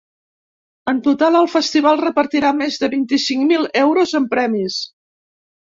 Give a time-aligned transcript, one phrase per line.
[0.93, 4.83] En total, el festival repartirà més de vint-i-cinc mil euros en premis.